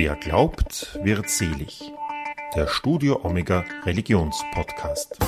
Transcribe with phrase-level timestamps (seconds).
[0.00, 1.92] Wer glaubt, wird selig.
[2.54, 5.18] Der Studio Omega Religionspodcast.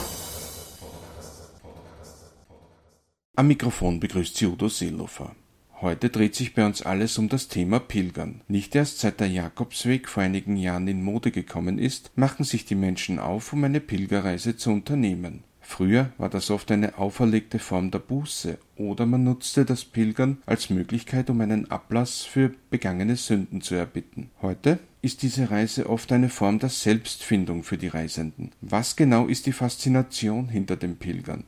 [3.35, 5.35] Am Mikrofon begrüßt Sie Udo Seelofer.
[5.80, 8.43] Heute dreht sich bei uns alles um das Thema Pilgern.
[8.46, 12.76] Nicht erst seit der Jakobsweg vor einigen Jahren in Mode gekommen ist, machen sich die
[12.76, 15.42] Menschen auf, um eine Pilgerreise zu unternehmen.
[15.71, 20.69] Früher war das oft eine auferlegte Form der Buße oder man nutzte das Pilgern als
[20.69, 24.30] Möglichkeit, um einen Ablass für begangene Sünden zu erbitten.
[24.42, 28.51] Heute ist diese Reise oft eine Form der Selbstfindung für die Reisenden.
[28.61, 31.45] Was genau ist die Faszination hinter dem Pilgern?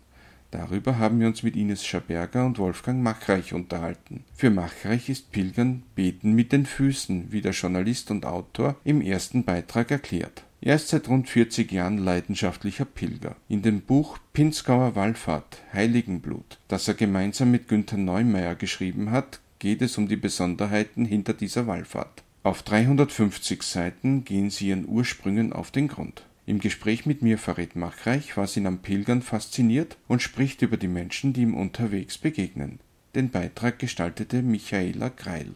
[0.52, 4.22] Darüber haben wir uns mit Ines Schaberger und Wolfgang Machreich unterhalten.
[4.36, 9.42] Für Machreich ist Pilgern Beten mit den Füßen, wie der Journalist und Autor im ersten
[9.42, 10.44] Beitrag erklärt.
[10.64, 13.34] Er ist seit rund 40 Jahren leidenschaftlicher Pilger.
[13.48, 19.82] In dem Buch Pinzgauer Wallfahrt Heiligenblut, das er gemeinsam mit Günther Neumeier geschrieben hat, geht
[19.82, 22.22] es um die Besonderheiten hinter dieser Wallfahrt.
[22.44, 26.22] Auf 350 Seiten gehen sie ihren Ursprüngen auf den Grund.
[26.46, 30.88] Im Gespräch mit mir verrät Machreich, was ihn am Pilgern fasziniert und spricht über die
[30.88, 32.78] Menschen, die ihm unterwegs begegnen.
[33.16, 35.54] Den Beitrag gestaltete Michaela Greil.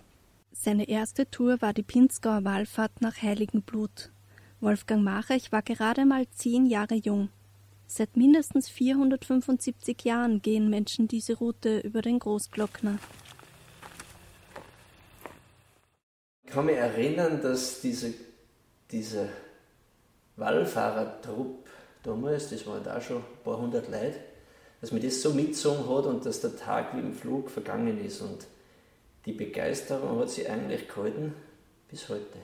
[0.51, 4.11] Seine erste Tour war die Pinzgauer Wallfahrt nach Heiligenblut.
[4.61, 7.29] Wolfgang Machreich war gerade mal zehn Jahre jung.
[7.87, 12.99] Seit mindestens 475 Jahren gehen Menschen diese Route über den Großglockner.
[16.45, 18.15] Ich kann mich erinnern, dass diese,
[18.91, 19.29] diese
[20.37, 21.69] Wallfahrertrupp
[22.03, 24.21] damals, das waren da schon ein paar hundert Leute,
[24.81, 28.23] dass man das so mitgezogen hat und dass der Tag wie im Flug vergangen ist.
[28.23, 28.47] Und
[29.27, 31.35] die Begeisterung hat sich eigentlich gehalten
[31.89, 32.39] bis heute.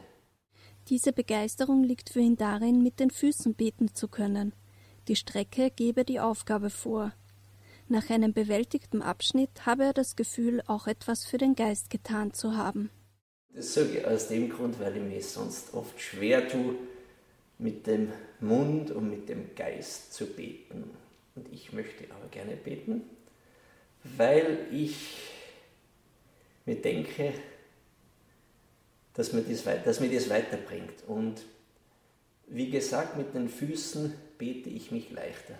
[0.88, 4.52] Diese Begeisterung liegt für ihn darin, mit den Füßen beten zu können.
[5.08, 7.12] Die Strecke gebe die Aufgabe vor.
[7.88, 12.56] Nach einem bewältigten Abschnitt habe er das Gefühl, auch etwas für den Geist getan zu
[12.56, 12.90] haben.
[13.54, 16.74] Das sage ich aus dem Grund, weil ich mich sonst oft schwer tue,
[17.58, 18.08] mit dem
[18.40, 20.90] Mund und mit dem Geist zu beten.
[21.34, 23.02] Und ich möchte aber gerne beten,
[24.04, 24.96] weil ich
[26.64, 27.34] mir denke,
[29.14, 31.04] dass mir das, dass mir das weiterbringt.
[31.06, 31.42] Und
[32.46, 35.54] wie gesagt, mit den Füßen bete ich mich leichter.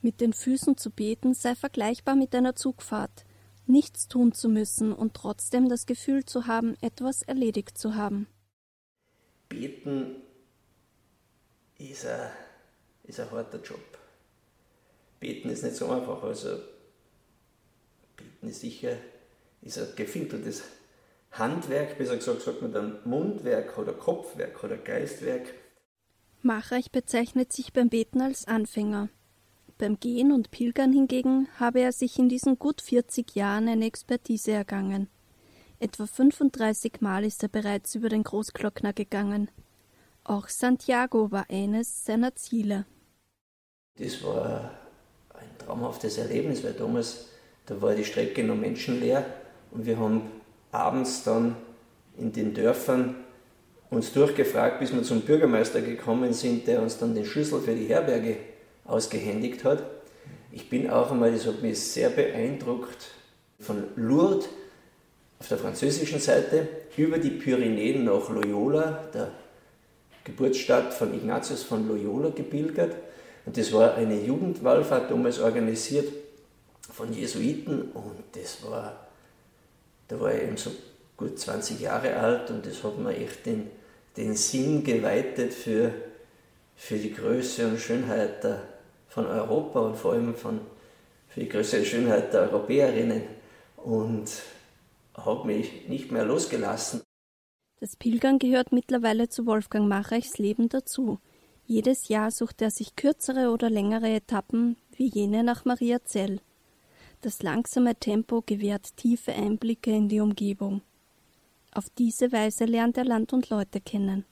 [0.00, 3.24] Mit den Füßen zu beten sei vergleichbar mit einer Zugfahrt.
[3.66, 8.26] Nichts tun zu müssen und trotzdem das Gefühl zu haben, etwas erledigt zu haben.
[9.48, 10.16] Beten
[11.78, 12.30] ist ein,
[13.04, 13.80] ist ein harter Job.
[15.20, 16.22] Beten ist nicht so einfach.
[16.22, 16.58] Also,
[18.16, 18.96] beten ist sicher
[19.60, 20.62] ist ein gefinkeltes
[21.32, 25.54] Handwerk, besser gesagt sagt man dann Mundwerk oder Kopfwerk oder Geistwerk.
[26.42, 29.08] Machreich bezeichnet sich beim Beten als Anfänger.
[29.76, 34.52] Beim Gehen und Pilgern hingegen habe er sich in diesen gut 40 Jahren eine Expertise
[34.52, 35.08] ergangen.
[35.78, 39.50] Etwa 35 Mal ist er bereits über den Großglockner gegangen.
[40.24, 42.86] Auch Santiago war eines seiner Ziele.
[43.96, 44.72] Das war
[45.34, 47.28] ein traumhaftes Erlebnis, weil damals
[47.66, 49.24] da war die Strecke noch menschenleer
[49.70, 50.22] und wir haben
[50.72, 51.56] abends dann
[52.16, 53.16] in den Dörfern
[53.90, 57.86] uns durchgefragt, bis wir zum Bürgermeister gekommen sind, der uns dann den Schlüssel für die
[57.86, 58.36] Herberge
[58.84, 59.82] ausgehändigt hat.
[60.52, 63.12] Ich bin auch einmal, das hat mich sehr beeindruckt,
[63.60, 64.48] von Lourdes
[65.38, 69.30] auf der französischen Seite über die Pyrenäen nach Loyola, der
[70.24, 72.94] Geburtsstadt von Ignatius von Loyola, gebildet.
[73.46, 76.12] Und das war eine Jugendwallfahrt damals organisiert
[76.92, 79.07] von Jesuiten und das war
[80.08, 80.70] da war ich eben so
[81.16, 83.70] gut 20 Jahre alt und das hat mir echt den,
[84.16, 85.92] den Sinn geweitet für,
[86.74, 88.62] für die Größe und Schönheit der,
[89.08, 90.60] von Europa und vor allem von,
[91.28, 93.22] für die Größe und Schönheit der Europäerinnen
[93.76, 94.30] und
[95.14, 97.02] habe mich nicht mehr losgelassen.
[97.80, 101.18] Das Pilgern gehört mittlerweile zu Wolfgang Machreichs Leben dazu.
[101.64, 106.40] Jedes Jahr sucht er sich kürzere oder längere Etappen wie jene nach Mariazell.
[107.20, 110.82] Das langsame Tempo gewährt tiefe Einblicke in die Umgebung.
[111.72, 114.24] Auf diese Weise lernt er Land und Leute kennen.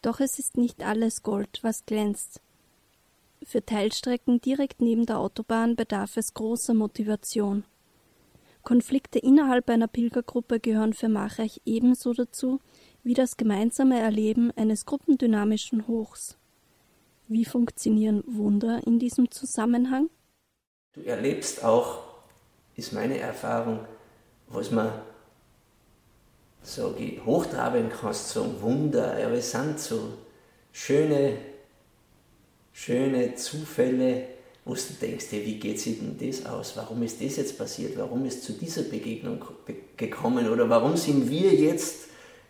[0.00, 2.40] Doch es ist nicht alles Gold, was glänzt.
[3.44, 7.64] Für Teilstrecken direkt neben der Autobahn bedarf es großer Motivation.
[8.62, 12.60] Konflikte innerhalb einer Pilgergruppe gehören für Machreich ebenso dazu
[13.02, 16.38] wie das gemeinsame Erleben eines gruppendynamischen Hochs.
[17.28, 20.08] Wie funktionieren Wunder in diesem Zusammenhang?
[20.94, 22.00] Du erlebst auch,
[22.76, 23.80] ist meine Erfahrung,
[24.48, 24.92] was man,
[26.98, 30.00] ich, hochtraben kannst, so Wunder, ja, es sind so
[30.70, 31.38] schöne,
[32.72, 34.24] schöne Zufälle,
[34.64, 36.76] wo du denkst, hey, wie geht sich denn das aus?
[36.76, 37.96] Warum ist das jetzt passiert?
[37.96, 39.42] Warum ist zu dieser Begegnung
[39.96, 40.48] gekommen?
[40.48, 42.08] Oder warum sind wir jetzt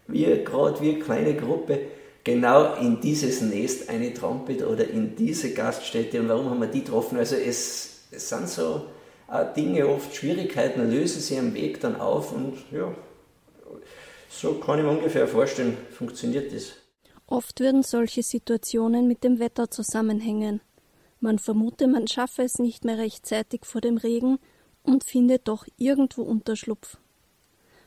[0.09, 1.79] wie gerade eine kleine Gruppe
[2.25, 7.17] genau in dieses Nest eintrampelt oder in diese Gaststätte und warum haben wir die getroffen?
[7.19, 8.87] Also es, es sind so
[9.57, 12.95] Dinge, oft Schwierigkeiten lösen sich am Weg dann auf und ja,
[14.29, 16.73] so kann ich mir ungefähr vorstellen, funktioniert das.
[17.27, 20.61] Oft würden solche Situationen mit dem Wetter zusammenhängen.
[21.21, 24.39] Man vermute, man schaffe es nicht mehr rechtzeitig vor dem Regen
[24.83, 26.99] und findet doch irgendwo Unterschlupf.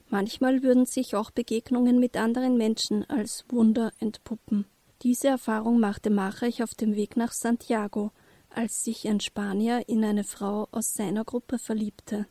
[0.09, 4.65] Manchmal würden sich auch Begegnungen mit anderen Menschen als Wunder entpuppen.
[5.03, 8.11] Diese Erfahrung machte Machech auf dem Weg nach Santiago,
[8.55, 12.25] als sich ein Spanier in eine Frau aus seiner Gruppe verliebte.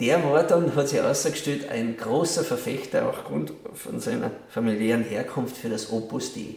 [0.00, 5.56] Der war dann, hat sich herausgestellt, ein großer Verfechter, auch aufgrund von seiner familiären Herkunft,
[5.56, 6.54] für das Opus Dei.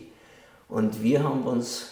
[0.70, 1.88] Und wir haben uns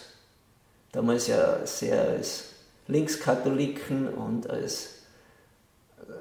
[0.92, 2.44] damals ja sehr als
[2.86, 5.02] Linkskatholiken und als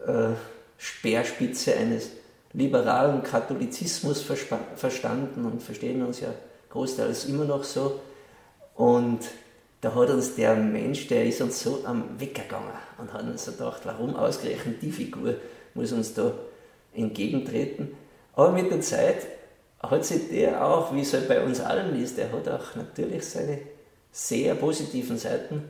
[0.07, 0.31] äh,
[0.77, 2.09] Speerspitze eines
[2.53, 4.23] liberalen Katholizismus
[4.75, 6.33] verstanden und verstehen uns ja
[6.69, 7.99] großteils immer noch so.
[8.75, 9.19] Und
[9.81, 13.45] da hat uns der Mensch, der ist uns so am Weg gegangen und hat uns
[13.45, 15.35] so gedacht, warum ausgerechnet die Figur
[15.73, 16.33] muss uns da
[16.93, 17.95] entgegentreten.
[18.33, 19.25] Aber mit der Zeit
[19.81, 23.23] hat sich der auch, wie es halt bei uns allen ist, der hat auch natürlich
[23.25, 23.59] seine
[24.11, 25.63] sehr positiven Seiten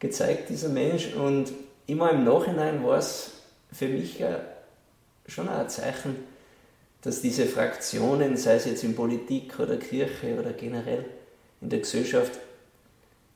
[0.00, 1.14] gezeigt, dieser Mensch.
[1.14, 1.52] Und
[1.86, 3.30] immer im Nachhinein war es
[3.72, 4.22] für mich
[5.28, 6.16] schon ein Zeichen,
[7.02, 11.04] dass diese Fraktionen, sei es jetzt in Politik oder Kirche oder generell
[11.60, 12.32] in der Gesellschaft,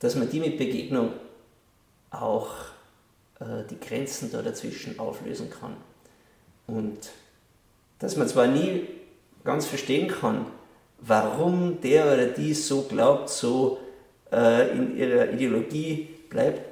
[0.00, 1.12] dass man die mit Begegnung
[2.10, 2.48] auch
[3.38, 5.76] äh, die Grenzen da dazwischen auflösen kann.
[6.66, 7.10] Und
[7.98, 8.86] dass man zwar nie
[9.44, 10.46] ganz verstehen kann,
[11.00, 13.78] warum der oder die so glaubt, so
[14.32, 16.70] äh, in ihrer Ideologie bleibt,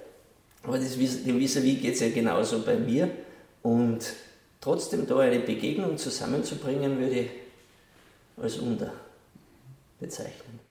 [0.62, 3.10] aber das, dem Vis-à-vis geht es ja genauso bei mir.
[3.62, 4.04] Und
[4.60, 7.30] trotzdem da eine Begegnung zusammenzubringen, würde ich
[8.36, 8.92] als Wunder
[9.98, 10.67] bezeichnen.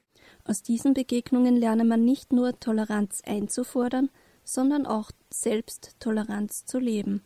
[0.47, 4.09] Aus diesen Begegnungen lerne man nicht nur Toleranz einzufordern,
[4.45, 7.21] sondern auch selbst Toleranz zu leben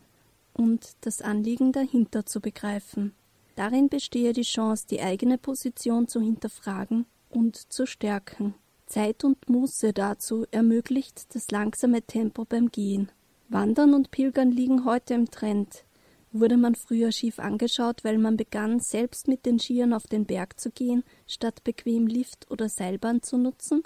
[0.53, 3.13] und das Anliegen dahinter zu begreifen.
[3.55, 8.55] Darin bestehe die Chance, die eigene Position zu hinterfragen und zu stärken.
[8.87, 13.11] Zeit und Muße dazu ermöglicht das langsame Tempo beim Gehen.
[13.49, 15.83] Wandern und Pilgern liegen heute im Trend.
[16.31, 20.59] Wurde man früher schief angeschaut, weil man begann, selbst mit den Skiern auf den Berg
[20.59, 23.83] zu gehen, statt bequem Lift oder Seilbahn zu nutzen,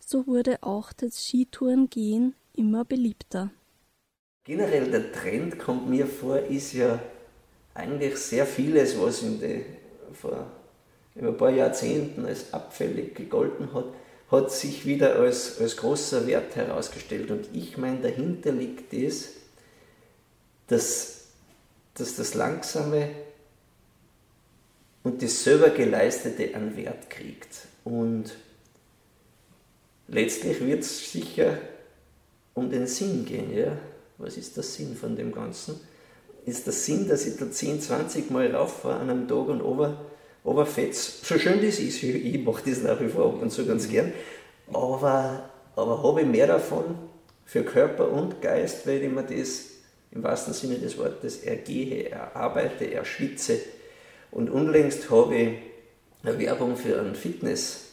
[0.00, 3.50] so wurde auch das Skitourengehen immer beliebter.
[4.44, 7.00] Generell der Trend kommt mir vor, ist ja
[7.74, 9.64] eigentlich sehr vieles, was in de,
[10.12, 10.46] vor
[11.14, 13.86] über ein paar Jahrzehnten als abfällig gegolten hat,
[14.30, 17.30] hat sich wieder als, als großer Wert herausgestellt.
[17.30, 19.28] Und ich meine, dahinter liegt das,
[20.66, 21.23] dass,
[21.94, 23.10] dass das Langsame
[25.02, 27.68] und das selber Geleistete an Wert kriegt.
[27.84, 28.34] Und
[30.08, 31.58] letztlich wird es sicher
[32.54, 33.54] um den Sinn gehen.
[33.54, 33.78] Ja?
[34.18, 35.78] Was ist der Sinn von dem Ganzen?
[36.46, 39.98] Ist der Sinn, dass ich da 10, 20 Mal rauffahre an einem Tag und ober
[40.44, 43.66] aber Fetz, so schön das ist, ich, mache das nach wie vor ab und zu
[43.66, 44.12] ganz gern,
[44.72, 46.84] aber, aber habe ich mehr davon
[47.46, 49.64] für Körper und Geist, weil ich mir das
[50.14, 53.58] im wahrsten Sinne des Wortes ergehe, erarbeite, erschwitze.
[54.30, 55.58] Und unlängst habe ich
[56.22, 57.86] eine Werbung für ein Fitness,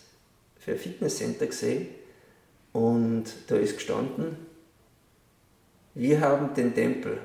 [0.60, 1.88] für ein Fitnesscenter gesehen
[2.74, 4.38] und da ist gestanden,
[5.94, 7.18] wir haben den Tempel,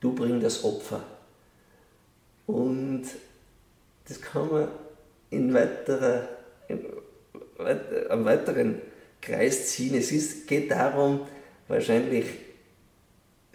[0.00, 1.02] du bring das Opfer.
[2.46, 3.04] Und
[4.06, 4.68] das kann man
[5.30, 6.28] in weiterer,
[6.68, 6.84] in
[7.56, 8.82] weiter, einem weiteren
[9.22, 9.94] Kreis ziehen.
[9.94, 11.26] Es ist, geht darum,
[11.66, 12.26] wahrscheinlich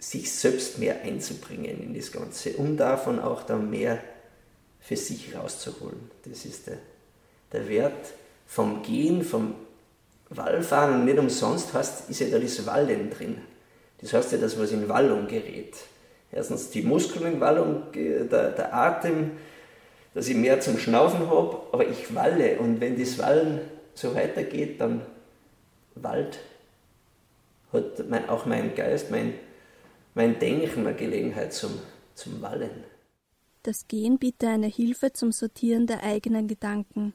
[0.02, 4.00] sich selbst mehr einzubringen in das Ganze, um davon auch dann mehr
[4.80, 6.10] für sich rauszuholen.
[6.24, 6.78] Das ist der,
[7.52, 8.12] der Wert
[8.46, 9.54] vom Gehen, vom
[10.28, 13.38] Wallfahren und nicht umsonst heißt, ist ja da das Wallen drin.
[14.00, 15.76] Das heißt ja das, was in Wallung gerät.
[16.32, 19.32] Erstens die Muskeln in Wallung, der, der Atem,
[20.14, 23.60] dass ich mehr zum Schnaufen habe, aber ich walle und wenn das Wallen
[23.94, 25.02] so weitergeht, dann
[25.94, 26.40] wallt,
[27.72, 29.34] hat mein, auch mein Geist, mein,
[30.14, 31.72] mein Denken eine Gelegenheit zum,
[32.14, 32.84] zum Wallen.
[33.62, 37.14] Das Gehen bietet eine Hilfe zum Sortieren der eigenen Gedanken.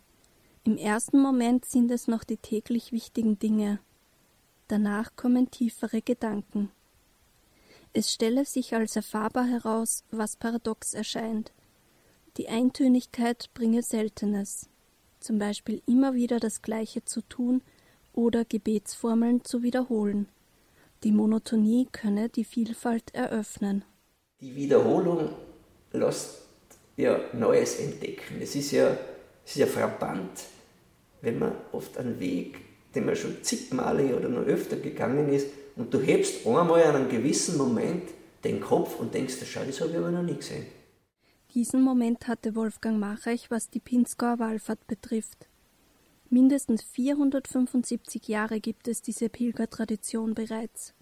[0.63, 3.79] Im ersten Moment sind es noch die täglich wichtigen Dinge.
[4.67, 6.71] Danach kommen tiefere Gedanken.
[7.93, 11.51] Es stelle sich als erfahrbar heraus, was paradox erscheint.
[12.37, 14.69] Die Eintönigkeit bringe Seltenes,
[15.19, 17.61] zum Beispiel immer wieder das Gleiche zu tun
[18.13, 20.27] oder Gebetsformeln zu wiederholen.
[21.03, 23.85] Die Monotonie könne die Vielfalt eröffnen.
[24.41, 25.29] Die Wiederholung
[25.91, 26.41] lässt
[26.95, 28.41] ja, Neues entdecken.
[28.41, 28.97] Es ist ja,
[29.45, 30.45] es ist ja frappant,
[31.21, 32.59] wenn man oft einen Weg,
[32.95, 37.09] den man schon zigmalig oder noch öfter gegangen ist, und du hebst einmal an einem
[37.09, 38.09] gewissen Moment
[38.43, 40.65] den Kopf und denkst, schau, das habe ich aber noch nie gesehen.
[41.53, 45.47] Diesen Moment hatte Wolfgang Machech, was die Pinzgauer Wallfahrt betrifft.
[46.29, 50.93] Mindestens 475 Jahre gibt es diese Pilgertradition bereits.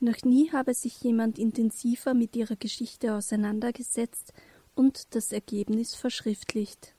[0.00, 4.32] Noch nie habe sich jemand intensiver mit ihrer Geschichte auseinandergesetzt
[4.74, 6.94] und das Ergebnis verschriftlicht.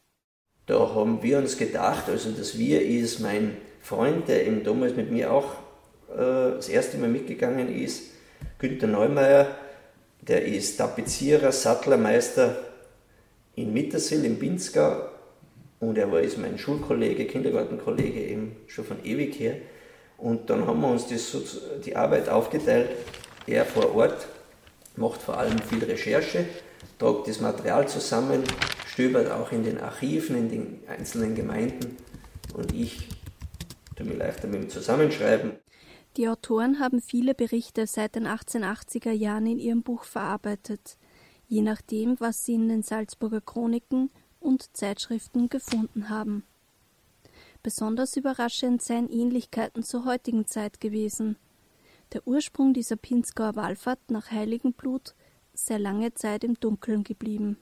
[0.65, 5.12] Da haben wir uns gedacht, also das Wir ist mein Freund, der eben damals mit
[5.12, 5.53] mir auch
[6.09, 8.03] äh, das erste Mal mitgegangen ist,
[8.59, 9.55] Günter Neumeier,
[10.21, 12.63] der ist Tapezierer, Sattlermeister
[13.55, 15.06] in Mittersill im Pinzgau
[15.79, 19.57] und er war ist mein Schulkollege, Kindergartenkollege eben schon von ewig her.
[20.17, 21.36] Und dann haben wir uns das
[21.86, 22.89] die Arbeit aufgeteilt.
[23.46, 24.27] Er vor Ort
[24.96, 26.46] macht vor allem viel Recherche,
[26.98, 28.43] tragt das Material zusammen,
[28.88, 31.98] stöbert auch in den Archiven, in den einzelnen Gemeinden
[32.55, 33.10] und ich
[33.96, 35.51] tue mir leichter mit dem Zusammenschreiben.
[36.17, 40.98] Die Autoren haben viele Berichte seit den 1880er Jahren in ihrem Buch verarbeitet,
[41.48, 46.44] je nachdem, was sie in den Salzburger Chroniken und Zeitschriften gefunden haben.
[47.63, 51.38] Besonders überraschend seien Ähnlichkeiten zur heutigen Zeit gewesen.
[52.13, 55.15] Der Ursprung dieser Pinzgauer Wallfahrt nach Heiligenblut
[55.53, 57.58] sei lange Zeit im Dunkeln geblieben.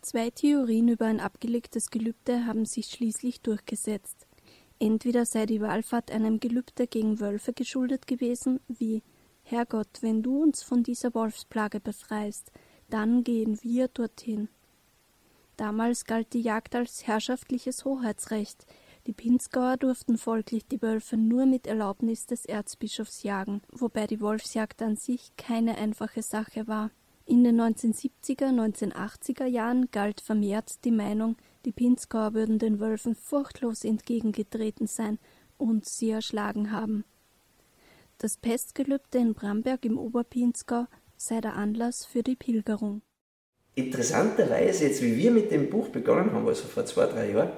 [0.00, 4.26] Zwei Theorien über ein abgelegtes Gelübde haben sich schließlich durchgesetzt.
[4.78, 9.02] Entweder sei die Wallfahrt einem Gelübde gegen Wölfe geschuldet gewesen, wie
[9.42, 12.50] Herrgott, wenn du uns von dieser Wolfsplage befreist,
[12.88, 14.48] dann gehen wir dorthin.
[15.60, 18.64] Damals galt die Jagd als herrschaftliches Hoheitsrecht.
[19.06, 24.80] Die Pinzgauer durften folglich die Wölfe nur mit Erlaubnis des Erzbischofs jagen, wobei die Wolfsjagd
[24.80, 26.90] an sich keine einfache Sache war.
[27.26, 31.36] In den 1970er, 1980er Jahren galt vermehrt die Meinung,
[31.66, 35.18] die Pinzgauer würden den Wölfen furchtlos entgegengetreten sein
[35.58, 37.04] und sie erschlagen haben.
[38.16, 40.86] Das Pestgelübde in Bramberg im Oberpinzgau
[41.18, 43.02] sei der Anlass für die Pilgerung
[43.86, 47.50] interessanterweise, jetzt wie wir mit dem Buch begonnen haben, also vor zwei, drei Jahren,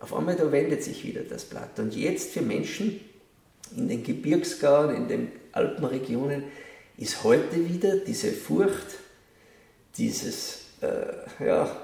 [0.00, 1.78] auf einmal da wendet sich wieder das Blatt.
[1.78, 3.00] Und jetzt für Menschen
[3.76, 6.44] in den Gebirgsgauen, in den Alpenregionen,
[6.96, 8.98] ist heute wieder diese Furcht,
[9.96, 11.76] dieses, äh, ja,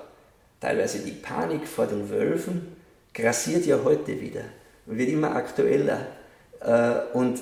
[0.61, 2.77] teilweise die Panik vor den Wölfen,
[3.15, 4.45] grassiert ja heute wieder
[4.87, 6.07] und wird immer aktueller.
[6.61, 7.41] Äh, und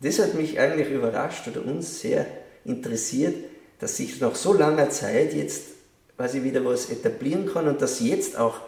[0.00, 2.26] das hat mich eigentlich überrascht oder uns sehr
[2.64, 3.36] interessiert,
[3.82, 5.70] dass sich nach so langer Zeit jetzt
[6.16, 8.60] quasi wieder was etablieren kann und dass jetzt auch,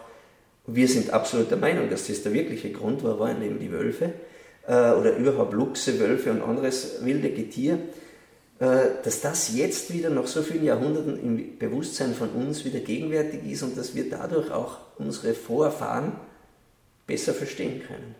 [0.67, 4.11] wir sind absolut der Meinung, dass das der wirkliche Grund war, waren eben die Wölfe
[4.67, 7.79] äh, oder überhaupt Luchse, Wölfe und anderes wilde Getier,
[8.59, 13.39] äh, dass das jetzt wieder nach so vielen Jahrhunderten im Bewusstsein von uns wieder gegenwärtig
[13.49, 16.11] ist und dass wir dadurch auch unsere Vorfahren
[17.07, 18.15] besser verstehen können.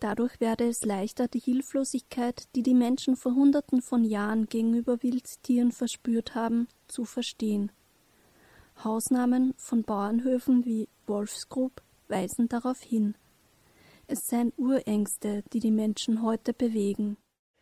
[0.00, 5.72] Dadurch werde es leichter, die Hilflosigkeit, die die Menschen vor Hunderten von Jahren gegenüber Wildtieren
[5.72, 7.72] verspürt haben, zu verstehen.
[8.84, 13.14] Hausnamen von Bauernhöfen wie Wolfsgrub weisen darauf hin.
[14.06, 17.16] Es seien Urängste, die die Menschen heute bewegen.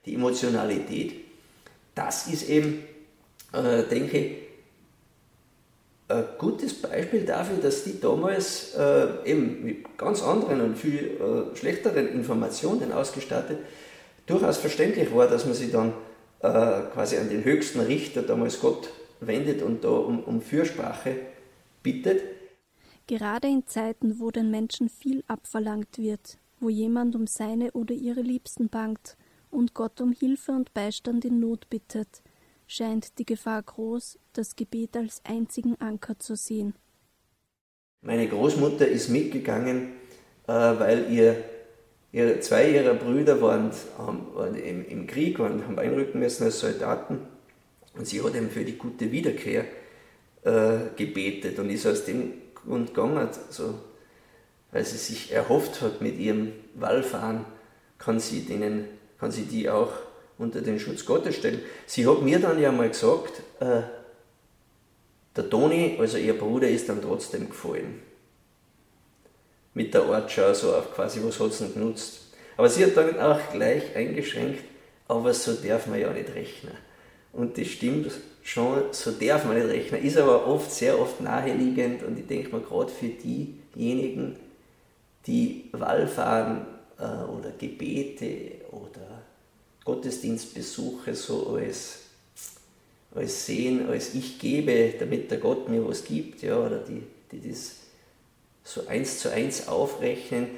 [0.05, 1.15] Die Emotionalität,
[1.95, 2.85] das ist eben,
[3.53, 4.37] äh, denke ich,
[6.09, 11.19] ein gutes Beispiel dafür, dass die damals äh, eben mit ganz anderen und viel
[11.53, 13.59] äh, schlechteren Informationen ausgestattet,
[14.27, 15.95] durchaus verständlich war, dass man sich dann
[16.41, 21.17] äh, quasi an den höchsten Richter, damals Gott, wendet und da um, um Fürsprache
[21.83, 22.23] bittet.
[23.07, 28.23] Gerade in Zeiten, wo den Menschen viel abverlangt wird, wo jemand um seine oder ihre
[28.23, 29.17] Liebsten bangt
[29.51, 32.23] und Gott um Hilfe und Beistand in Not bittet,
[32.67, 36.75] scheint die Gefahr groß, das Gebet als einzigen Anker zu sehen.
[38.03, 39.93] Meine Großmutter ist mitgegangen,
[40.47, 41.37] äh, weil ihr,
[42.13, 47.21] ihr, zwei ihrer Brüder waren, waren im, im, Krieg, waren, haben einrücken müssen als Soldaten
[47.97, 49.65] und sie hat eben für die gute Wiederkehr
[50.43, 53.75] äh, gebetet und ist aus dem Grund gegangen, also,
[54.71, 57.45] weil sie sich erhofft hat, mit ihrem Wallfahren
[57.99, 58.87] kann sie, denen,
[59.19, 59.93] kann sie die auch
[60.39, 61.61] unter den Schutz Gottes stellen.
[61.87, 63.83] Sie hat mir dann ja mal gesagt, äh,
[65.37, 68.03] der Toni, also ihr Bruder, ist dann trotzdem gefallen.
[69.75, 72.21] Mit der Ortschau, so auf quasi, was hat sie denn genutzt.
[72.57, 74.63] Aber sie hat dann auch gleich eingeschränkt,
[75.09, 76.75] aber so darf man ja nicht rechnen.
[77.33, 78.13] Und das stimmt
[78.45, 82.51] schon, so darf man nicht rechnen, ist aber oft, sehr oft naheliegend und ich denke
[82.51, 84.37] mal, gerade für diejenigen,
[85.27, 86.67] die Wallfahren
[86.99, 89.14] äh, oder Gebete oder
[89.85, 91.99] Gottesdienstbesuche so als,
[93.15, 97.51] als sehen, als ich gebe, damit der Gott mir was gibt, ja, oder die, die
[97.51, 97.77] das
[98.65, 100.49] so eins zu eins aufrechnen,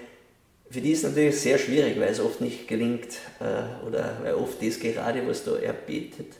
[0.71, 4.35] für die ist es natürlich sehr schwierig, weil es oft nicht gelingt äh, oder weil
[4.35, 6.33] oft das gerade, was da erbetet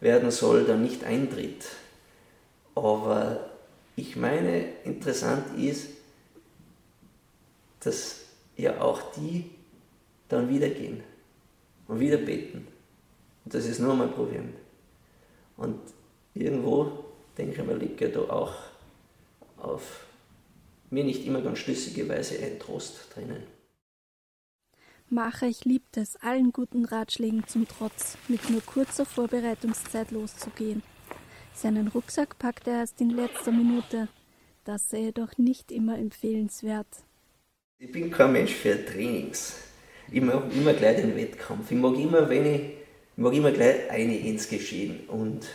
[0.00, 1.64] werden soll, dann nicht eintritt.
[2.74, 3.50] Aber
[3.96, 5.88] ich meine, interessant ist,
[7.80, 8.16] dass
[8.58, 9.50] ja auch die
[10.28, 11.02] dann wieder gehen
[11.88, 12.66] und wieder beten.
[13.44, 14.54] Und das ist nur mal probieren.
[15.56, 15.78] Und
[16.34, 17.04] irgendwo,
[17.38, 18.54] denke ich mal, liegt ja da auch
[19.56, 20.06] auf
[20.90, 23.42] mir nicht immer ganz schlüssige Weise ein Trost drinnen.
[25.08, 30.82] Mache ich liebt es, allen guten Ratschlägen zum Trotz, mit nur kurzer Vorbereitungszeit loszugehen.
[31.54, 34.08] Seinen Rucksack packt er erst in letzter Minute.
[34.64, 36.88] Das sei jedoch nicht immer empfehlenswert.
[37.78, 39.54] Ich bin kein Mensch für Trainings.
[40.10, 41.70] Ich mag immer gleich den Wettkampf.
[41.70, 45.00] Ich mag immer, wenn ich, ich mag immer gleich eine ins Geschehen.
[45.08, 45.46] Und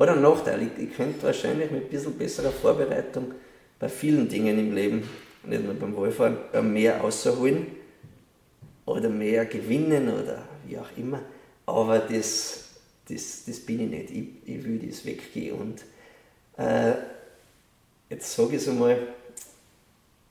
[0.00, 0.62] hat einen Nachteil.
[0.62, 3.32] Ich, ich könnte wahrscheinlich mit ein bisschen besserer Vorbereitung
[3.78, 5.02] bei vielen Dingen im Leben,
[5.44, 6.38] nicht nur beim Wohlfahren,
[6.72, 7.66] mehr außerholen
[8.86, 11.20] oder mehr gewinnen oder wie auch immer.
[11.66, 12.70] Aber das,
[13.08, 14.10] das, das bin ich nicht.
[14.10, 15.56] Ich, ich will das weggehen.
[15.56, 15.84] Und
[16.56, 16.94] äh,
[18.08, 18.98] jetzt sage ich es einmal,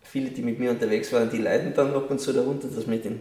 [0.01, 3.05] viele, die mit mir unterwegs waren, die leiden dann ab und zu darunter, dass mit
[3.05, 3.19] den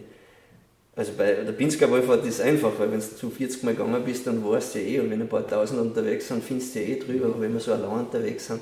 [0.99, 4.03] also bei der Pinsker Wallfahrt ist es einfach, weil wenn du zu 40 Mal gegangen
[4.03, 6.79] bist, dann weißt du ja eh, und wenn ein paar Tausend unterwegs sind, findest du
[6.81, 8.59] ja eh drüber, aber wenn wir so allein unterwegs sind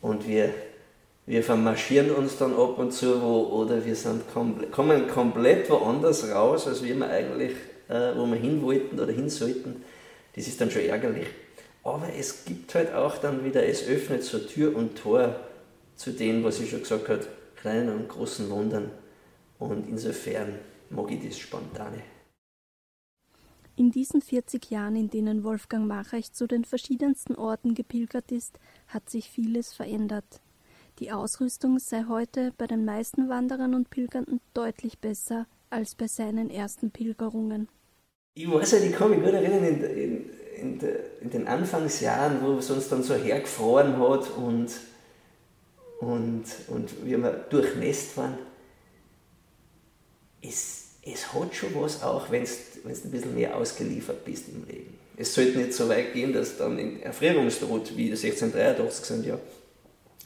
[0.00, 0.54] und wir
[1.26, 6.28] wir vermarschieren uns dann ab und zu wo, oder wir sind komplett, kommen komplett woanders
[6.28, 7.52] raus, als wir eigentlich,
[7.88, 9.84] äh, wo wir hin wollten oder hin sollten.
[10.34, 11.26] Das ist dann schon ärgerlich.
[11.84, 15.36] Aber es gibt halt auch dann wieder, es öffnet so Tür und Tor
[15.94, 17.26] zu dem, was ich schon gesagt habe,
[17.60, 18.90] kleinen und großen Wundern.
[19.58, 20.54] Und insofern
[20.90, 22.02] mag ich das Spontane.
[23.76, 29.08] In diesen 40 Jahren, in denen Wolfgang Machach zu den verschiedensten Orten gepilgert ist, hat
[29.08, 30.42] sich vieles verändert.
[30.98, 36.50] Die Ausrüstung sei heute bei den meisten Wanderern und Pilgernden deutlich besser als bei seinen
[36.50, 37.68] ersten Pilgerungen.
[38.34, 42.42] Ich weiß ja, ich kann mich gut erinnern, in, in, in, de, in den Anfangsjahren,
[42.42, 44.68] wo es uns dann so hergefroren hat und,
[46.00, 48.38] und, und wir durchnässt waren.
[50.42, 54.98] Es, es hat schon was auch, wenn du ein bisschen mehr ausgeliefert bist im Leben.
[55.16, 59.38] Es sollte nicht so weit gehen, dass dann in Erfrierungstod, wie 1683 sind ja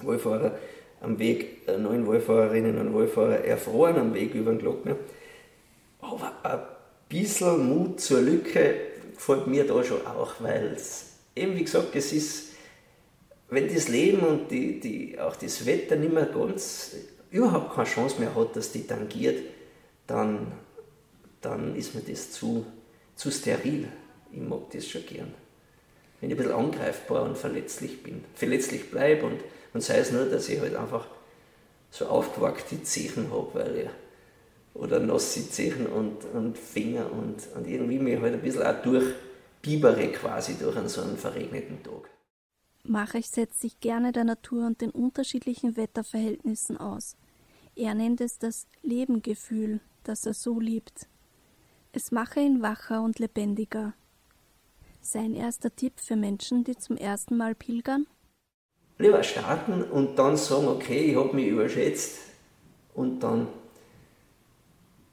[0.01, 0.59] Wohlfahrer
[1.01, 4.97] am Weg, äh, neun Wohlfahrerinnen und Wohlfahrer erfroren am Weg über den Glockner.
[6.01, 6.61] Aber ein
[7.09, 8.75] bisschen Mut zur Lücke
[9.15, 12.49] gefällt mir da schon auch, weil es eben, wie gesagt, es ist,
[13.49, 16.97] wenn das Leben und die, die, auch das Wetter nicht mehr ganz,
[17.31, 19.43] überhaupt keine Chance mehr hat, dass die tangiert,
[20.07, 20.53] dann,
[21.41, 22.67] dann ist mir das zu,
[23.15, 23.89] zu steril.
[24.33, 25.35] Ich mag das schon gern.
[26.21, 29.41] Wenn ich ein bisschen angreifbar und verletzlich bin, verletzlich bleibe und
[29.75, 31.07] und sei es nur, dass ich halt einfach
[31.91, 33.91] so aufgewackte Zehen habe, weil ich,
[34.75, 40.09] oder nasse Zehen und, und Finger und, und irgendwie mich halt ein bisschen auch durchbibere
[40.13, 42.09] quasi durch einen so einen verregneten Tag.
[42.85, 47.17] Machech setzt sich gerne der Natur und den unterschiedlichen Wetterverhältnissen aus.
[47.77, 51.09] Er nennt es das Lebengefühl, das er so liebt.
[51.93, 53.95] Es mache ihn wacher und lebendiger.
[55.01, 58.07] Sein erster Tipp für Menschen, die zum ersten Mal pilgern?
[58.99, 62.19] lieber starten und dann sagen, okay, ich habe mich überschätzt
[62.95, 63.49] und dann,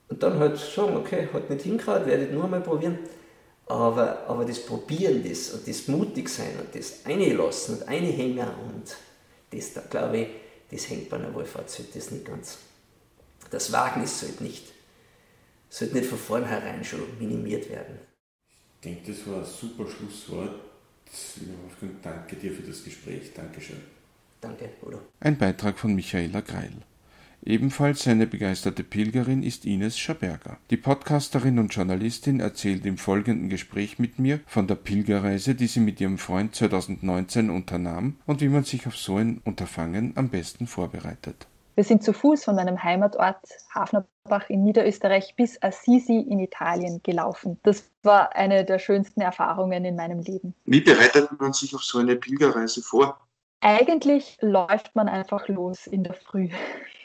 [0.09, 2.99] und dann halt sagen, okay, hat nicht hingehauen, werde ich nur einmal probieren.
[3.67, 8.97] Aber, aber das Probieren das und das Mutigsein und das Einlassen und Einhängen und
[9.51, 10.27] das, da glaube ich,
[10.71, 12.57] das hängt bei einer Wohlfahrt, sollte das nicht ganz.
[13.49, 14.65] Das Wagnis sollte nicht,
[15.69, 17.99] sollte nicht von vornherein schon minimiert werden.
[18.75, 20.59] Ich denke, das war ein super Schlusswort.
[22.01, 23.33] Danke dir für das Gespräch.
[23.35, 23.81] Dankeschön.
[24.39, 25.01] Danke, Udo.
[25.19, 26.73] Ein Beitrag von Michaela Greil.
[27.43, 30.57] Ebenfalls eine begeisterte Pilgerin ist Ines Schaberger.
[30.69, 35.79] Die Podcasterin und Journalistin erzählt im folgenden Gespräch mit mir von der Pilgerreise, die sie
[35.79, 40.67] mit ihrem Freund 2019 unternahm und wie man sich auf so ein Unterfangen am besten
[40.67, 41.47] vorbereitet.
[41.73, 43.39] Wir sind zu Fuß von meinem Heimatort
[43.73, 47.57] Hafnerbach in Niederösterreich bis Assisi in Italien gelaufen.
[47.63, 50.53] Das war eine der schönsten Erfahrungen in meinem Leben.
[50.65, 53.19] Wie bereitet man sich auf so eine Pilgerreise vor?
[53.61, 56.49] Eigentlich läuft man einfach los in der Früh.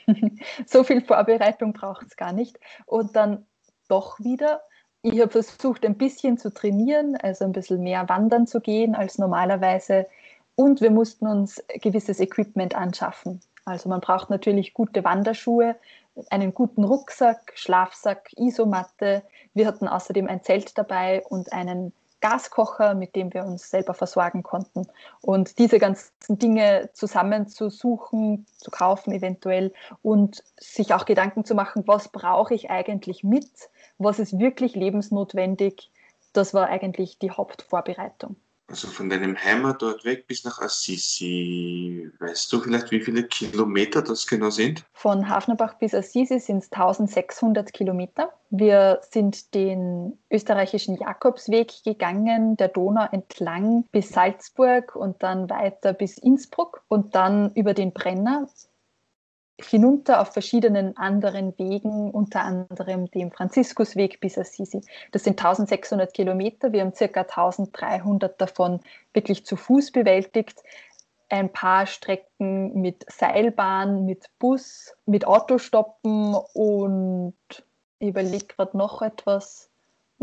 [0.67, 2.59] so viel Vorbereitung braucht es gar nicht.
[2.87, 3.47] Und dann
[3.89, 4.63] doch wieder.
[5.03, 9.19] Ich habe versucht, ein bisschen zu trainieren, also ein bisschen mehr wandern zu gehen als
[9.19, 10.07] normalerweise.
[10.57, 13.41] Und wir mussten uns gewisses Equipment anschaffen.
[13.65, 15.77] Also man braucht natürlich gute Wanderschuhe,
[16.31, 19.23] einen guten Rucksack, Schlafsack, Isomatte.
[19.55, 24.43] Wir hatten außerdem ein Zelt dabei und einen Gaskocher, mit dem wir uns selber versorgen
[24.43, 24.87] konnten.
[25.21, 32.09] Und diese ganzen Dinge zusammenzusuchen, zu kaufen eventuell und sich auch Gedanken zu machen, was
[32.09, 33.51] brauche ich eigentlich mit,
[33.99, 35.91] was ist wirklich lebensnotwendig,
[36.33, 38.37] das war eigentlich die Hauptvorbereitung.
[38.69, 42.11] Also von deinem Heimatort weg bis nach Assisi.
[42.19, 44.85] Weißt du vielleicht, wie viele Kilometer das genau sind?
[44.93, 48.33] Von Hafnerbach bis Assisi sind es 1600 Kilometer.
[48.51, 56.19] Wir sind den österreichischen Jakobsweg gegangen, der Donau entlang bis Salzburg und dann weiter bis
[56.19, 58.49] Innsbruck und dann über den Brenner
[59.61, 64.83] hinunter auf verschiedenen anderen Wegen, unter anderem dem Franziskusweg bis Assisi.
[65.13, 66.73] Das sind 1600 Kilometer.
[66.73, 68.81] Wir haben circa 1300 davon
[69.15, 70.63] wirklich zu Fuß bewältigt.
[71.29, 77.35] Ein paar Strecken mit Seilbahn, mit Bus, mit Autostoppen und
[77.99, 79.66] ich überlege gerade noch etwas.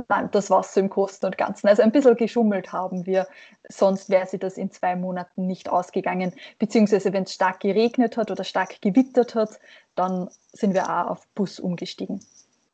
[0.09, 1.67] Nein, das war es im Großen und Ganzen.
[1.67, 3.27] Also ein bisschen geschummelt haben wir,
[3.69, 6.33] sonst wäre sie das in zwei Monaten nicht ausgegangen.
[6.57, 9.59] Beziehungsweise wenn es stark geregnet hat oder stark gewittert hat,
[9.95, 12.25] dann sind wir auch auf Bus umgestiegen.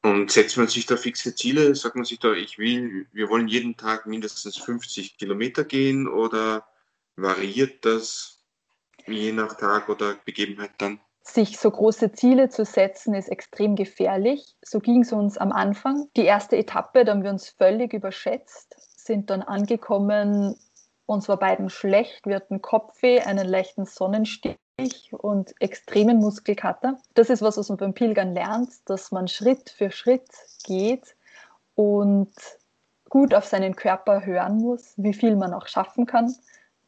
[0.01, 1.75] Und setzt man sich da fixe Ziele?
[1.75, 6.65] Sagt man sich da, ich will, wir wollen jeden Tag mindestens 50 Kilometer gehen oder
[7.17, 8.45] variiert das
[9.05, 11.01] je nach Tag oder Begebenheit dann?
[11.33, 14.55] Sich so große Ziele zu setzen, ist extrem gefährlich.
[14.61, 16.07] So ging es uns am Anfang.
[16.15, 20.55] Die erste Etappe, da haben wir uns völlig überschätzt, sind dann angekommen,
[21.05, 24.57] uns war beiden schlecht, wir hatten Kopfweh, einen leichten Sonnenstich
[25.11, 26.99] und extremen Muskelkater.
[27.15, 30.29] Das ist was, was man beim Pilgern lernt, dass man Schritt für Schritt
[30.63, 31.15] geht
[31.73, 32.31] und
[33.09, 36.35] gut auf seinen Körper hören muss, wie viel man auch schaffen kann.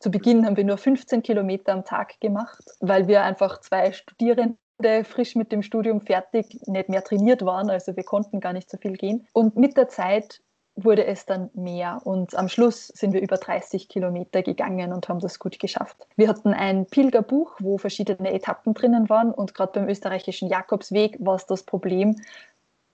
[0.01, 4.57] Zu Beginn haben wir nur 15 Kilometer am Tag gemacht, weil wir einfach zwei Studierende
[5.03, 7.69] frisch mit dem Studium fertig nicht mehr trainiert waren.
[7.69, 9.27] Also wir konnten gar nicht so viel gehen.
[9.31, 10.41] Und mit der Zeit
[10.75, 15.19] wurde es dann mehr und am Schluss sind wir über 30 Kilometer gegangen und haben
[15.19, 16.07] das gut geschafft.
[16.15, 21.35] Wir hatten ein Pilgerbuch, wo verschiedene Etappen drinnen waren und gerade beim österreichischen Jakobsweg war
[21.35, 22.15] es das Problem,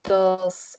[0.02, 0.78] dass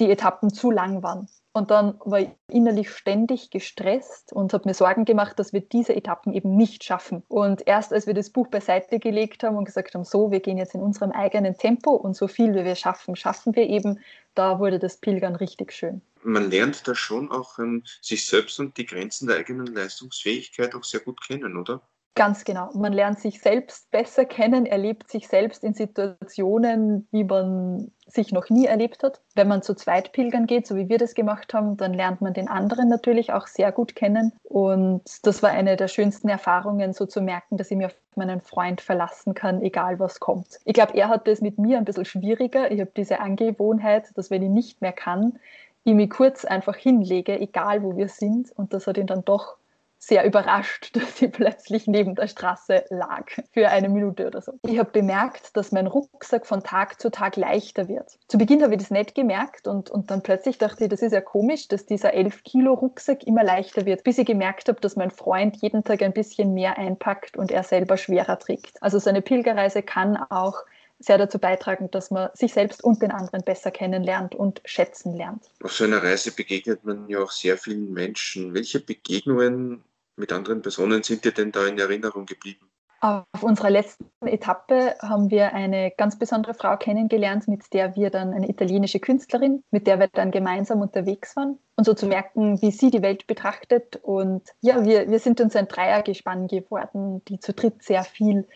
[0.00, 1.28] die Etappen zu lang waren.
[1.58, 5.92] Und dann war ich innerlich ständig gestresst und habe mir Sorgen gemacht, dass wir diese
[5.92, 7.24] Etappen eben nicht schaffen.
[7.26, 10.56] Und erst als wir das Buch beiseite gelegt haben und gesagt haben, so, wir gehen
[10.56, 13.98] jetzt in unserem eigenen Tempo und so viel wie wir schaffen, schaffen wir eben,
[14.36, 16.00] da wurde das Pilgern richtig schön.
[16.22, 20.84] Man lernt da schon auch ähm, sich selbst und die Grenzen der eigenen Leistungsfähigkeit auch
[20.84, 21.82] sehr gut kennen, oder?
[22.18, 22.70] Ganz genau.
[22.74, 28.50] Man lernt sich selbst besser kennen, erlebt sich selbst in Situationen, wie man sich noch
[28.50, 29.20] nie erlebt hat.
[29.36, 32.34] Wenn man zu zweit pilgern geht, so wie wir das gemacht haben, dann lernt man
[32.34, 34.32] den anderen natürlich auch sehr gut kennen.
[34.42, 38.40] Und das war eine der schönsten Erfahrungen, so zu merken, dass ich mich auf meinen
[38.40, 40.58] Freund verlassen kann, egal was kommt.
[40.64, 42.72] Ich glaube, er hat das mit mir ein bisschen schwieriger.
[42.72, 45.38] Ich habe diese Angewohnheit, dass wenn ich nicht mehr kann,
[45.84, 48.50] ich mich kurz einfach hinlege, egal wo wir sind.
[48.56, 49.57] Und das hat ihn dann doch
[49.98, 54.52] sehr überrascht, dass sie plötzlich neben der Straße lag für eine Minute oder so.
[54.62, 58.10] Ich habe bemerkt, dass mein Rucksack von Tag zu Tag leichter wird.
[58.28, 61.12] Zu Beginn habe ich das nicht gemerkt und, und dann plötzlich dachte ich, das ist
[61.12, 64.96] ja komisch, dass dieser 11 Kilo Rucksack immer leichter wird, bis ich gemerkt habe, dass
[64.96, 68.82] mein Freund jeden Tag ein bisschen mehr einpackt und er selber schwerer trägt.
[68.82, 70.62] Also so eine Pilgerreise kann auch
[70.98, 75.44] sehr dazu beitragen, dass man sich selbst und den anderen besser kennenlernt und schätzen lernt.
[75.62, 78.54] Auf so einer Reise begegnet man ja auch sehr vielen Menschen.
[78.54, 79.84] Welche Begegnungen
[80.16, 82.68] mit anderen Personen sind dir denn da in Erinnerung geblieben?
[83.00, 88.32] Auf unserer letzten Etappe haben wir eine ganz besondere Frau kennengelernt, mit der wir dann
[88.32, 92.72] eine italienische Künstlerin, mit der wir dann gemeinsam unterwegs waren und so zu merken, wie
[92.72, 94.00] sie die Welt betrachtet.
[94.02, 98.48] Und ja, wir, wir sind uns ein Dreiergespann geworden, die zu dritt sehr viel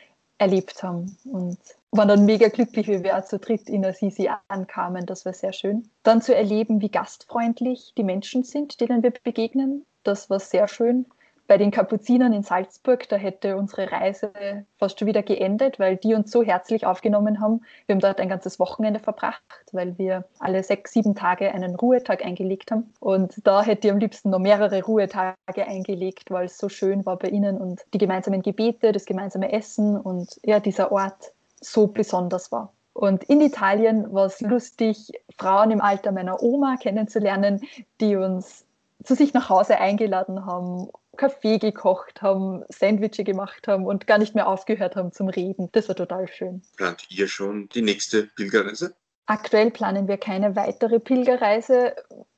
[0.43, 1.59] erlebt haben und
[1.93, 5.07] waren dann mega glücklich, wie wir zu dritt in Assisi ankamen.
[5.07, 5.89] Das war sehr schön.
[6.03, 9.87] Dann zu erleben, wie gastfreundlich die Menschen sind, denen wir begegnen.
[10.03, 11.07] Das war sehr schön
[11.47, 14.33] bei den Kapuzinern in Salzburg, da hätte unsere Reise
[14.79, 17.63] fast schon wieder geendet, weil die uns so herzlich aufgenommen haben.
[17.87, 22.25] Wir haben dort ein ganzes Wochenende verbracht, weil wir alle sechs, sieben Tage einen Ruhetag
[22.25, 22.93] eingelegt haben.
[23.01, 27.19] Und da hätte ich am liebsten noch mehrere Ruhetage eingelegt, weil es so schön war
[27.19, 32.53] bei ihnen und die gemeinsamen Gebete, das gemeinsame Essen und ja, dieser Ort so besonders
[32.53, 32.73] war.
[32.95, 37.63] Und in Italien war es lustig, Frauen im Alter meiner Oma kennenzulernen,
[38.01, 38.65] die uns
[39.03, 44.35] zu sich nach Hause eingeladen haben Kaffee gekocht haben, Sandwiche gemacht haben und gar nicht
[44.35, 45.69] mehr aufgehört haben zum Reden.
[45.73, 46.63] Das war total schön.
[46.77, 48.95] Plant ihr schon die nächste Pilgerreise?
[49.27, 51.95] Aktuell planen wir keine weitere Pilgerreise,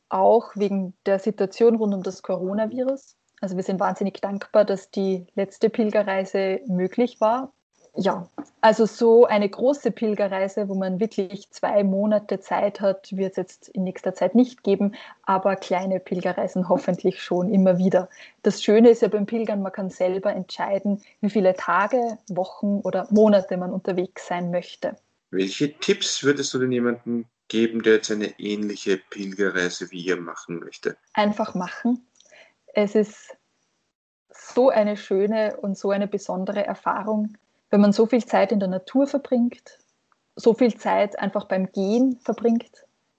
[0.08, 3.16] auch wegen der Situation rund um das Coronavirus.
[3.40, 7.52] Also wir sind wahnsinnig dankbar, dass die letzte Pilgerreise möglich war.
[7.96, 8.28] Ja,
[8.60, 13.68] also so eine große Pilgerreise, wo man wirklich zwei Monate Zeit hat, wird es jetzt
[13.68, 18.08] in nächster Zeit nicht geben, aber kleine Pilgerreisen hoffentlich schon immer wieder.
[18.42, 23.06] Das Schöne ist ja beim Pilgern, man kann selber entscheiden, wie viele Tage, Wochen oder
[23.10, 24.96] Monate man unterwegs sein möchte.
[25.30, 30.58] Welche Tipps würdest du denn jemandem geben, der jetzt eine ähnliche Pilgerreise wie ihr machen
[30.58, 30.96] möchte?
[31.12, 32.04] Einfach machen.
[32.72, 33.36] Es ist
[34.30, 37.36] so eine schöne und so eine besondere Erfahrung
[37.74, 39.80] wenn man so viel Zeit in der Natur verbringt,
[40.36, 42.70] so viel Zeit einfach beim Gehen verbringt,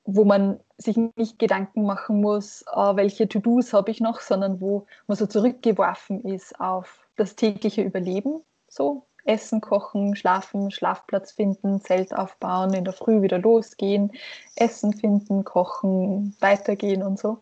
[0.05, 4.85] wo man sich nicht Gedanken machen muss, äh, welche To-Dos habe ich noch, sondern wo
[5.07, 8.43] man so zurückgeworfen ist auf das tägliche Überleben.
[8.69, 14.13] So Essen kochen, schlafen, Schlafplatz finden, Zelt aufbauen, in der Früh wieder losgehen,
[14.55, 17.39] Essen finden, kochen, weitergehen und so.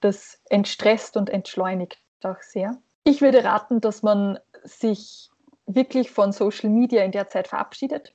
[0.00, 2.76] Das entstresst und entschleunigt auch sehr.
[3.02, 5.32] Ich würde raten, dass man sich
[5.66, 8.14] wirklich von Social Media in der Zeit verabschiedet.